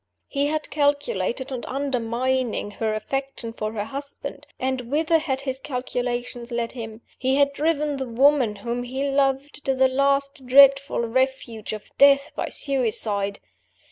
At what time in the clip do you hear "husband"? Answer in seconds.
3.83-4.47